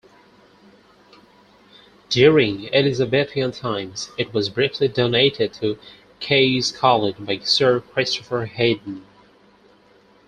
[2.09, 5.77] During Elizabethian times, it was briefly donated to
[6.19, 9.05] Caius College by Sir Christopher Heydon.